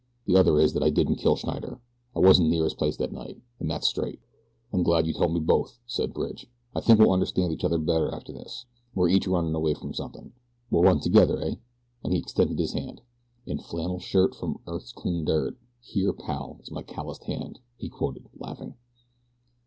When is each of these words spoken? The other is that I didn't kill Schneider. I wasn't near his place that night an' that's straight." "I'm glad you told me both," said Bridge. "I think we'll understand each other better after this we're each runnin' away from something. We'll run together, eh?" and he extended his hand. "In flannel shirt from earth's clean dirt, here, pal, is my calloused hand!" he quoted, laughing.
The 0.25 0.35
other 0.35 0.59
is 0.59 0.73
that 0.73 0.81
I 0.81 0.89
didn't 0.89 1.17
kill 1.17 1.35
Schneider. 1.35 1.79
I 2.15 2.19
wasn't 2.21 2.49
near 2.49 2.63
his 2.63 2.73
place 2.73 2.97
that 2.97 3.11
night 3.11 3.37
an' 3.59 3.67
that's 3.67 3.87
straight." 3.87 4.19
"I'm 4.73 4.81
glad 4.81 5.05
you 5.05 5.13
told 5.13 5.31
me 5.31 5.39
both," 5.39 5.77
said 5.85 6.11
Bridge. 6.11 6.47
"I 6.75 6.81
think 6.81 6.97
we'll 6.97 7.11
understand 7.11 7.53
each 7.53 7.63
other 7.63 7.77
better 7.77 8.11
after 8.11 8.33
this 8.33 8.65
we're 8.95 9.09
each 9.09 9.27
runnin' 9.27 9.53
away 9.53 9.75
from 9.75 9.93
something. 9.93 10.33
We'll 10.71 10.81
run 10.81 11.01
together, 11.01 11.39
eh?" 11.43 11.53
and 12.03 12.13
he 12.13 12.17
extended 12.17 12.57
his 12.57 12.73
hand. 12.73 13.01
"In 13.45 13.59
flannel 13.59 13.99
shirt 13.99 14.33
from 14.33 14.57
earth's 14.65 14.91
clean 14.91 15.23
dirt, 15.23 15.55
here, 15.79 16.13
pal, 16.13 16.57
is 16.63 16.71
my 16.71 16.81
calloused 16.81 17.25
hand!" 17.25 17.59
he 17.77 17.87
quoted, 17.87 18.27
laughing. 18.35 18.73